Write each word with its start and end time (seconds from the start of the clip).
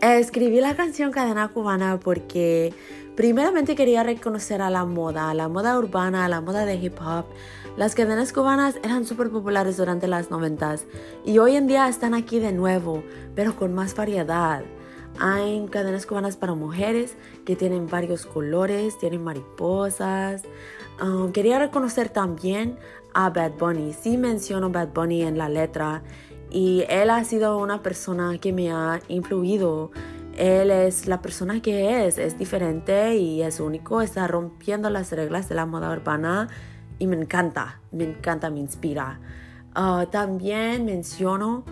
Escribí 0.00 0.62
la 0.62 0.74
canción 0.74 1.12
Cadena 1.12 1.48
Cubana 1.48 2.00
porque 2.00 2.72
primeramente 3.16 3.76
quería 3.76 4.02
reconocer 4.02 4.62
a 4.62 4.70
la 4.70 4.86
moda, 4.86 5.34
la 5.34 5.48
moda 5.48 5.78
urbana, 5.78 6.24
a 6.24 6.28
la 6.30 6.40
moda 6.40 6.64
de 6.64 6.76
hip 6.76 6.98
hop. 7.04 7.26
Las 7.76 7.94
cadenas 7.94 8.32
cubanas 8.32 8.76
eran 8.82 9.04
súper 9.04 9.28
populares 9.28 9.76
durante 9.76 10.08
las 10.08 10.30
noventas 10.30 10.86
y 11.26 11.36
hoy 11.36 11.56
en 11.56 11.66
día 11.66 11.86
están 11.86 12.14
aquí 12.14 12.38
de 12.38 12.52
nuevo, 12.52 13.04
pero 13.34 13.54
con 13.56 13.74
más 13.74 13.94
variedad. 13.94 14.62
Hay 15.18 15.66
cadenas 15.70 16.06
cubanas 16.06 16.38
para 16.38 16.54
mujeres 16.54 17.14
que 17.44 17.54
tienen 17.54 17.86
varios 17.86 18.24
colores, 18.24 18.96
tienen 18.96 19.22
mariposas. 19.22 20.44
Um, 21.02 21.30
quería 21.30 21.58
reconocer 21.58 22.08
también 22.08 22.78
a 23.12 23.28
Bad 23.28 23.52
Bunny. 23.58 23.92
Sí 23.92 24.16
menciono 24.16 24.70
Bad 24.70 24.94
Bunny 24.94 25.24
en 25.24 25.36
la 25.36 25.50
letra 25.50 26.02
y 26.50 26.84
él 26.88 27.10
ha 27.10 27.22
sido 27.24 27.58
una 27.58 27.82
persona 27.82 28.38
que 28.38 28.52
me 28.52 28.72
ha 28.72 29.00
influido. 29.08 29.90
Él 30.36 30.70
es 30.70 31.06
la 31.06 31.20
persona 31.20 31.60
que 31.60 32.06
es, 32.06 32.18
es 32.18 32.38
diferente 32.38 33.16
y 33.16 33.42
es 33.42 33.60
único, 33.60 34.00
está 34.00 34.26
rompiendo 34.26 34.88
las 34.90 35.12
reglas 35.12 35.48
de 35.48 35.54
la 35.54 35.66
moda 35.66 35.92
urbana 35.92 36.48
y 36.98 37.06
me 37.06 37.16
encanta, 37.16 37.80
me 37.92 38.04
encanta, 38.04 38.50
me 38.50 38.60
inspira. 38.60 39.20
Ah, 39.74 40.06
también 40.10 40.84
menciono 40.84 41.64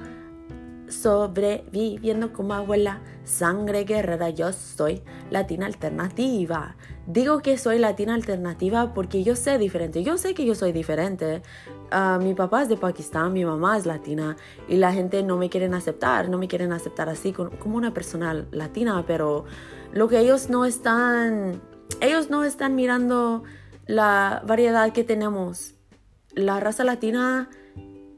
sobreviviendo 0.88 2.32
como 2.32 2.54
abuela, 2.54 3.00
sangre 3.24 3.84
guerrera, 3.84 4.30
yo 4.30 4.52
soy 4.52 5.02
latina 5.30 5.66
alternativa. 5.66 6.76
Digo 7.08 7.40
que 7.40 7.56
soy 7.56 7.78
latina 7.78 8.14
alternativa 8.14 8.92
porque 8.92 9.24
yo 9.24 9.34
sé 9.34 9.56
diferente, 9.56 10.02
yo 10.02 10.18
sé 10.18 10.34
que 10.34 10.44
yo 10.44 10.54
soy 10.54 10.72
diferente. 10.72 11.40
Ah, 11.90 12.18
mi 12.22 12.34
papá 12.34 12.60
es 12.60 12.68
de 12.68 12.76
Pakistán, 12.76 13.32
mi 13.32 13.46
mamá 13.46 13.78
es 13.78 13.86
latina 13.86 14.36
y 14.68 14.76
la 14.76 14.92
gente 14.92 15.22
no 15.22 15.38
me 15.38 15.48
quieren 15.48 15.72
aceptar, 15.72 16.28
no 16.28 16.36
me 16.36 16.48
quieren 16.48 16.70
aceptar 16.70 17.08
así 17.08 17.32
como 17.32 17.78
una 17.78 17.94
persona 17.94 18.46
latina, 18.50 19.04
pero 19.06 19.46
lo 19.90 20.06
que 20.08 20.18
ellos 20.18 20.50
no 20.50 20.66
están, 20.66 21.62
ellos 22.02 22.28
no 22.28 22.44
están 22.44 22.74
mirando 22.74 23.42
la 23.86 24.42
variedad 24.46 24.92
que 24.92 25.02
tenemos. 25.02 25.76
La 26.34 26.60
raza 26.60 26.84
latina 26.84 27.48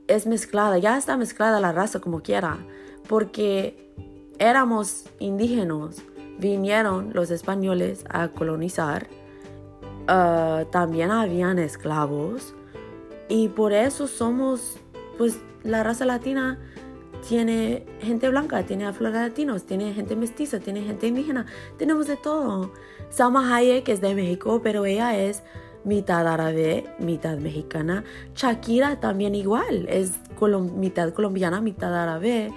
es 0.09 0.27
mezclada, 0.27 0.79
ya 0.79 0.99
está 0.99 1.17
mezclada 1.17 1.61
la 1.61 1.71
raza 1.71 2.01
como 2.01 2.23
quiera, 2.23 2.59
porque 3.07 3.95
éramos 4.41 5.05
indígenas, 5.21 6.03
vinieron 6.41 7.11
los 7.13 7.31
españoles 7.31 8.05
a 8.09 8.29
colonizar, 8.29 9.07
ah, 10.09 10.65
también 10.71 11.11
habían 11.11 11.59
esclavos 11.59 12.55
y 13.29 13.49
por 13.49 13.73
eso 13.73 14.07
somos, 14.07 14.79
pues 15.17 15.39
la 15.63 15.83
raza 15.83 16.05
latina 16.05 16.59
tiene 17.29 17.87
gente 18.01 18.29
blanca, 18.29 18.65
tiene 18.65 18.87
afro-latinos, 18.87 19.65
tiene 19.65 19.93
gente 19.93 20.17
mestiza, 20.17 20.59
tiene 20.59 20.83
gente 20.83 21.07
indígena, 21.07 21.47
tenemos 21.77 22.07
de 22.07 22.17
todo. 22.17 22.73
Salma 23.11 23.55
Hayek 23.55 23.89
es 23.89 24.01
de 24.01 24.15
México, 24.15 24.61
pero 24.63 24.87
ella 24.87 25.17
es 25.17 25.43
mitad 25.85 26.27
árabe, 26.27 26.85
mitad 26.99 27.39
mexicana. 27.39 28.05
Shakira 28.35 29.01
también 29.01 29.35
igual, 29.35 29.87
es 29.89 30.15
mitad 30.75 31.13
colombiana, 31.13 31.61
mitad 31.61 31.95
árabe. 31.95 32.53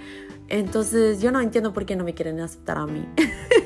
Entonces 0.48 1.20
yo 1.20 1.32
no 1.32 1.40
entiendo 1.40 1.72
por 1.72 1.86
qué 1.86 1.96
no 1.96 2.04
me 2.04 2.14
quieren 2.14 2.40
aceptar 2.40 2.78
a 2.78 2.86
mí. 2.86 3.06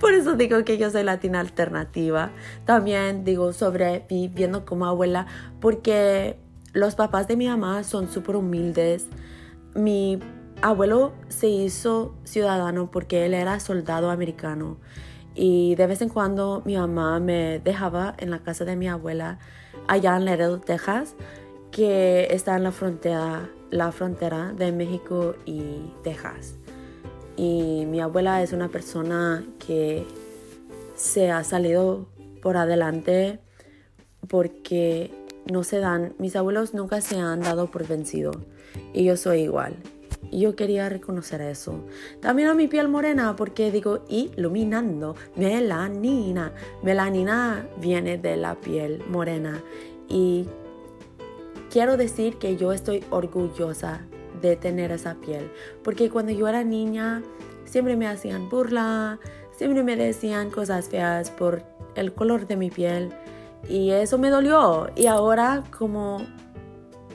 por 0.00 0.12
eso 0.14 0.36
digo 0.36 0.64
que 0.64 0.78
yo 0.78 0.90
soy 0.90 1.04
latina 1.04 1.40
alternativa. 1.40 2.30
También 2.64 3.24
digo 3.24 3.52
sobre 3.52 4.04
viviendo 4.08 4.64
como 4.64 4.86
abuela 4.86 5.26
porque 5.60 6.38
los 6.72 6.94
papás 6.94 7.28
de 7.28 7.36
mi 7.36 7.48
mamá 7.48 7.84
son 7.84 8.08
súper 8.08 8.36
humildes. 8.36 9.06
Mi 9.74 10.18
abuelo 10.62 11.12
se 11.28 11.48
hizo 11.48 12.14
ciudadano 12.24 12.90
porque 12.90 13.26
él 13.26 13.34
era 13.34 13.60
soldado 13.60 14.10
americano 14.10 14.78
y 15.40 15.76
de 15.76 15.86
vez 15.86 16.02
en 16.02 16.08
cuando 16.08 16.62
mi 16.64 16.76
mamá 16.76 17.20
me 17.20 17.60
dejaba 17.60 18.14
en 18.18 18.30
la 18.30 18.40
casa 18.40 18.64
de 18.64 18.74
mi 18.74 18.88
abuela 18.88 19.38
allá 19.86 20.16
en 20.16 20.24
Laredo, 20.24 20.58
Texas, 20.58 21.14
que 21.70 22.26
está 22.30 22.56
en 22.56 22.64
la 22.64 22.72
frontera, 22.72 23.48
la 23.70 23.92
frontera 23.92 24.52
de 24.52 24.72
México 24.72 25.36
y 25.46 25.92
Texas. 26.02 26.56
Y 27.38 27.86
mi 27.86 28.00
abuela 28.00 28.42
es 28.42 28.52
una 28.52 28.68
persona 28.68 29.46
que 29.64 30.04
se 30.96 31.30
ha 31.30 31.44
salido 31.44 32.08
por 32.42 32.56
adelante 32.56 33.38
porque 34.26 35.12
no 35.46 35.62
se 35.62 35.78
dan, 35.78 36.14
mis 36.18 36.34
abuelos 36.34 36.74
nunca 36.74 37.00
se 37.00 37.16
han 37.16 37.40
dado 37.40 37.70
por 37.70 37.86
vencido 37.86 38.32
y 38.92 39.04
yo 39.04 39.16
soy 39.16 39.42
igual. 39.42 39.76
Y 40.32 40.40
yo 40.40 40.56
quería 40.56 40.88
reconocer 40.88 41.40
eso. 41.40 41.84
También 42.20 42.48
a 42.48 42.54
mi 42.54 42.66
piel 42.66 42.88
morena, 42.88 43.36
porque 43.36 43.70
digo 43.70 44.04
iluminando, 44.08 45.14
melanina. 45.36 46.52
Melanina 46.82 47.68
viene 47.80 48.18
de 48.18 48.36
la 48.36 48.56
piel 48.56 49.02
morena. 49.08 49.62
Y 50.08 50.46
quiero 51.70 51.96
decir 51.96 52.36
que 52.36 52.56
yo 52.56 52.72
estoy 52.72 53.04
orgullosa 53.10 54.07
de 54.40 54.56
tener 54.56 54.92
esa 54.92 55.14
piel. 55.14 55.50
Porque 55.82 56.10
cuando 56.10 56.32
yo 56.32 56.48
era 56.48 56.64
niña, 56.64 57.22
siempre 57.64 57.96
me 57.96 58.06
hacían 58.06 58.48
burla, 58.48 59.18
siempre 59.56 59.82
me 59.82 59.96
decían 59.96 60.50
cosas 60.50 60.88
feas 60.88 61.30
por 61.30 61.62
el 61.94 62.12
color 62.12 62.46
de 62.46 62.56
mi 62.56 62.70
piel. 62.70 63.10
Y 63.68 63.90
eso 63.90 64.18
me 64.18 64.30
dolió. 64.30 64.90
Y 64.96 65.06
ahora, 65.06 65.64
como 65.76 66.22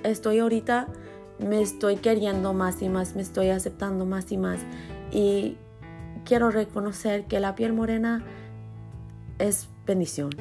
estoy 0.04 0.40
ahorita, 0.40 0.88
me 1.40 1.62
estoy 1.62 1.98
queriendo 1.98 2.54
más 2.54 2.82
y 2.82 2.90
más, 2.90 3.16
me 3.16 3.22
estoy 3.22 3.50
aceptando 3.50 4.06
más 4.06 4.32
y 4.32 4.38
más. 4.38 4.60
Y 5.12 5.58
quiero 6.26 6.52
reconocer 6.52 7.26
que 7.26 7.40
la 7.40 7.56
piel 7.56 7.74
morena 7.74 8.24
es 9.40 9.68
bendición. 9.86 10.32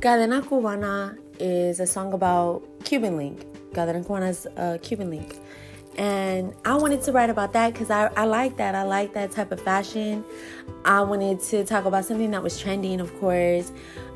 Cadena 0.00 0.40
Cubana 0.42 1.18
is 1.40 1.80
a 1.80 1.86
song 1.86 2.12
about 2.12 2.62
Cuban 2.84 3.16
Link. 3.16 3.44
Cadena 3.72 4.06
Cubana 4.06 4.28
is 4.28 4.46
a 4.56 4.78
Cuban 4.78 5.10
Link. 5.10 5.40
And 5.96 6.54
I 6.64 6.76
wanted 6.76 7.02
to 7.02 7.10
write 7.10 7.30
about 7.30 7.52
that 7.54 7.72
because 7.72 7.90
I, 7.90 8.06
I 8.16 8.24
like 8.24 8.56
that. 8.58 8.76
I 8.76 8.84
like 8.84 9.12
that 9.14 9.32
type 9.32 9.50
of 9.50 9.60
fashion. 9.60 10.24
I 10.84 11.00
wanted 11.00 11.40
to 11.40 11.64
talk 11.64 11.84
about 11.84 12.04
something 12.04 12.30
that 12.30 12.44
was 12.44 12.60
trending, 12.60 13.00
of 13.00 13.12
course. 13.18 13.72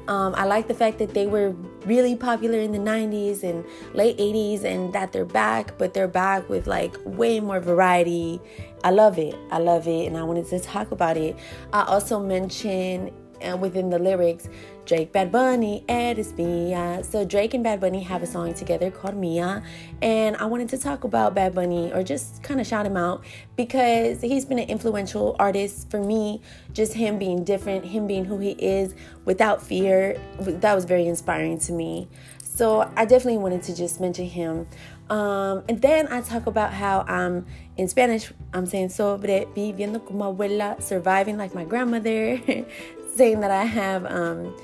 Um, 0.07 0.37
I 0.37 0.45
like 0.45 0.69
the 0.69 0.75
fact 0.75 0.99
that 1.01 1.15
they 1.15 1.27
were 1.27 1.51
really 1.85 2.15
popular 2.15 2.61
in 2.61 2.71
the 2.71 2.79
90s 2.79 3.43
and 3.43 3.65
late 3.93 4.17
80s 4.19 4.63
and 4.63 4.93
that 4.93 5.11
they're 5.11 5.25
back, 5.25 5.77
but 5.79 5.95
they're 5.95 6.07
back 6.07 6.49
with 6.49 6.69
like 6.69 6.95
way 7.05 7.41
more 7.41 7.59
variety. 7.59 8.41
I 8.85 8.91
love 8.91 9.19
it. 9.19 9.35
I 9.51 9.59
love 9.59 9.89
it. 9.89 10.07
And 10.07 10.17
I 10.17 10.23
wanted 10.23 10.47
to 10.47 10.61
talk 10.61 10.93
about 10.93 11.17
it. 11.17 11.37
I 11.73 11.83
also 11.83 12.21
mentioned 12.21 13.11
uh, 13.43 13.57
within 13.57 13.91
the 13.91 13.99
lyrics 13.99 14.49
Drake, 14.85 15.13
Bad 15.13 15.31
Bunny, 15.31 15.85
Ed 15.89 16.19
is 16.19 16.33
Mia. 16.33 17.03
So 17.05 17.25
Drake 17.25 17.55
and 17.55 17.63
Bad 17.63 17.81
Bunny 17.81 18.03
have 18.03 18.23
a 18.23 18.27
song 18.27 18.53
together 18.53 18.91
called 18.91 19.15
Mia, 19.15 19.63
and 20.01 20.37
I 20.37 20.47
wanted 20.47 20.69
to 20.71 20.79
talk 20.79 21.05
about 21.05 21.35
Bad 21.35 21.55
Bunny 21.55 21.93
or 21.93 22.03
just 22.03 22.43
kind 22.43 22.61
of 22.61 22.67
shout 22.67 22.85
him 22.85 22.97
out 22.97 23.25
because 23.57 24.21
he's 24.21 24.45
been 24.45 24.59
an 24.59 24.69
influential 24.69 25.37
artist 25.39 25.89
for 25.91 26.03
me. 26.03 26.43
Just 26.73 26.95
him 26.95 27.19
being 27.19 27.45
different, 27.45 27.85
him 27.85 28.07
being 28.09 28.25
who 28.25 28.39
he 28.39 28.51
is 28.53 28.95
without 29.25 29.63
fear, 29.63 30.21
that 30.41 30.75
was 30.75 30.85
very 30.85 31.07
inspiring 31.07 31.59
to 31.61 31.73
me. 31.73 32.09
So 32.55 32.83
I 32.97 33.07
definitely 33.07 33.39
wanted 33.39 33.63
to 33.63 33.75
just 33.75 33.99
mention 33.99 34.27
him. 34.27 34.67
Um, 35.09 35.65
and 35.71 35.81
then 35.81 36.07
I 36.13 36.21
talk 36.21 36.47
about 36.47 36.75
how 36.75 37.01
I'm 37.09 37.47
in 37.79 37.89
Spanish, 37.89 38.31
I'm 38.53 38.67
saying 38.67 38.91
sobre 38.91 39.47
viviendo 39.57 40.07
como 40.07 40.35
abuela, 40.35 40.81
surviving 40.83 41.39
like 41.39 41.55
my 41.55 41.65
grandmother, 41.65 42.39
saying 43.15 43.41
that 43.41 43.51
I 43.51 43.65
have 43.65 44.05
um, 44.05 44.55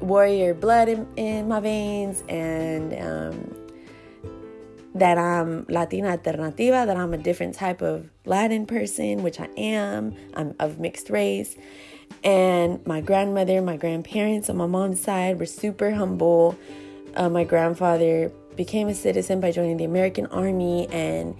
warrior 0.00 0.54
blood 0.54 0.88
in, 0.88 1.06
in 1.16 1.46
my 1.46 1.60
veins 1.60 2.24
and 2.26 2.94
um, 2.94 3.54
that 4.94 5.18
I'm 5.18 5.66
Latina 5.68 6.16
Alternativa, 6.16 6.86
that 6.86 6.96
I'm 6.96 7.12
a 7.12 7.18
different 7.18 7.54
type 7.54 7.82
of 7.82 8.08
Latin 8.24 8.64
person, 8.64 9.22
which 9.22 9.38
I 9.38 9.48
am. 9.58 10.16
I'm 10.32 10.54
of 10.58 10.80
mixed 10.80 11.10
race. 11.10 11.54
And 12.24 12.84
my 12.86 13.02
grandmother, 13.02 13.60
my 13.60 13.76
grandparents 13.76 14.48
on 14.48 14.56
my 14.56 14.66
mom's 14.66 15.02
side 15.02 15.38
were 15.38 15.44
super 15.44 15.90
humble. 15.90 16.58
Uh, 17.16 17.28
my 17.28 17.44
grandfather 17.44 18.30
became 18.56 18.88
a 18.88 18.94
citizen 18.94 19.40
by 19.40 19.50
joining 19.52 19.76
the 19.76 19.84
American 19.84 20.26
Army, 20.26 20.88
and 20.88 21.34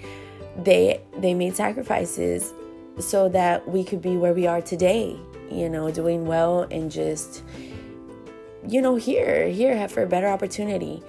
they 0.56 1.00
they 1.19 1.34
made 1.34 1.56
sacrifices 1.56 2.52
so 2.99 3.28
that 3.28 3.69
we 3.69 3.84
could 3.84 4.02
be 4.02 4.17
where 4.17 4.32
we 4.32 4.46
are 4.46 4.61
today. 4.61 5.17
You 5.50 5.69
know, 5.69 5.90
doing 5.90 6.26
well 6.26 6.62
and 6.70 6.90
just 6.90 7.43
you 8.69 8.82
know, 8.82 8.96
here, 8.96 9.49
here 9.49 9.76
have 9.76 9.90
for 9.90 10.02
a 10.02 10.06
better 10.06 10.28
opportunity. 10.28 11.02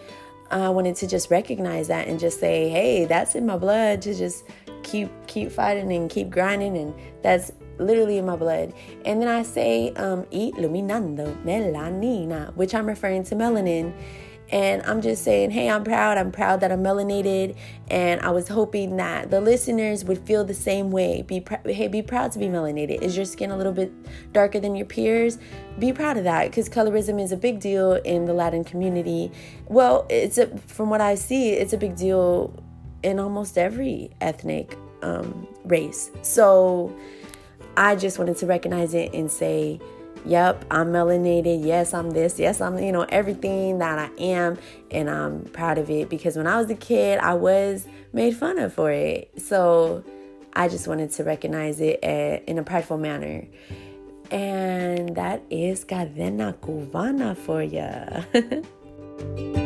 I 0.49 0.69
wanted 0.69 0.95
to 0.97 1.07
just 1.07 1.31
recognize 1.31 1.87
that 1.87 2.07
and 2.07 2.19
just 2.19 2.39
say, 2.39 2.69
hey, 2.69 3.05
that's 3.05 3.35
in 3.35 3.45
my 3.45 3.57
blood 3.57 4.01
to 4.03 4.13
just 4.13 4.43
keep 4.83 5.09
keep 5.27 5.51
fighting 5.51 5.91
and 5.93 6.09
keep 6.09 6.29
grinding, 6.29 6.77
and 6.77 6.93
that's 7.21 7.51
literally 7.77 8.17
in 8.17 8.25
my 8.25 8.35
blood. 8.35 8.73
And 9.05 9.21
then 9.21 9.29
I 9.29 9.43
say 9.43 9.93
um, 9.93 10.23
luminando 10.25 11.41
melanina, 11.43 12.53
which 12.55 12.75
I'm 12.75 12.85
referring 12.85 13.23
to 13.25 13.35
melanin. 13.35 13.93
And 14.51 14.81
I'm 14.83 15.01
just 15.01 15.23
saying, 15.23 15.51
hey, 15.51 15.69
I'm 15.69 15.83
proud. 15.83 16.17
I'm 16.17 16.31
proud 16.31 16.59
that 16.59 16.71
I'm 16.71 16.83
melanated. 16.83 17.55
And 17.89 18.19
I 18.21 18.31
was 18.31 18.49
hoping 18.49 18.97
that 18.97 19.31
the 19.31 19.39
listeners 19.39 20.03
would 20.03 20.19
feel 20.19 20.43
the 20.43 20.53
same 20.53 20.91
way. 20.91 21.21
Be 21.21 21.39
pr- 21.39 21.69
hey, 21.69 21.87
be 21.87 22.01
proud 22.01 22.33
to 22.33 22.39
be 22.39 22.47
melanated. 22.47 23.01
Is 23.01 23.15
your 23.15 23.25
skin 23.25 23.51
a 23.51 23.57
little 23.57 23.71
bit 23.71 23.91
darker 24.33 24.59
than 24.59 24.75
your 24.75 24.85
peers? 24.85 25.37
Be 25.79 25.93
proud 25.93 26.17
of 26.17 26.25
that 26.25 26.49
because 26.49 26.67
colorism 26.67 27.21
is 27.21 27.31
a 27.31 27.37
big 27.37 27.61
deal 27.61 27.93
in 27.93 28.25
the 28.25 28.33
Latin 28.33 28.63
community. 28.63 29.31
Well, 29.67 30.05
it's 30.09 30.37
a, 30.37 30.47
from 30.67 30.89
what 30.89 30.99
I 30.99 31.15
see, 31.15 31.51
it's 31.51 31.73
a 31.73 31.77
big 31.77 31.95
deal 31.95 32.53
in 33.03 33.19
almost 33.19 33.57
every 33.57 34.11
ethnic 34.19 34.77
um, 35.01 35.47
race. 35.63 36.11
So 36.21 36.95
I 37.77 37.95
just 37.95 38.19
wanted 38.19 38.37
to 38.37 38.45
recognize 38.45 38.93
it 38.93 39.13
and 39.13 39.31
say, 39.31 39.79
Yep, 40.25 40.65
I'm 40.71 40.87
melanated. 40.87 41.65
Yes, 41.65 41.93
I'm 41.93 42.11
this. 42.11 42.39
Yes, 42.39 42.61
I'm, 42.61 42.77
you 42.77 42.91
know, 42.91 43.05
everything 43.09 43.79
that 43.79 43.97
I 43.97 44.09
am. 44.21 44.57
And 44.91 45.09
I'm 45.09 45.45
proud 45.45 45.77
of 45.77 45.89
it 45.89 46.09
because 46.09 46.37
when 46.37 46.47
I 46.47 46.57
was 46.59 46.69
a 46.69 46.75
kid, 46.75 47.19
I 47.19 47.33
was 47.33 47.87
made 48.13 48.35
fun 48.35 48.59
of 48.59 48.73
for 48.73 48.91
it. 48.91 49.31
So 49.41 50.03
I 50.53 50.67
just 50.67 50.87
wanted 50.87 51.11
to 51.11 51.23
recognize 51.23 51.79
it 51.81 51.99
in 52.03 52.57
a 52.57 52.63
prideful 52.63 52.97
manner. 52.97 53.47
And 54.29 55.15
that 55.15 55.43
is 55.49 55.83
Cadena 55.83 56.55
Cubana 56.57 57.35
for 57.35 57.61
you. 57.63 59.57